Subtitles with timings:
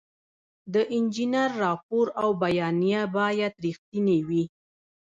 [0.73, 4.43] د انجینر راپور او بیانیه باید رښتینې وي.